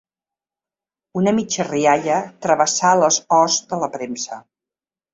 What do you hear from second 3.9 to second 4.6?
premsa.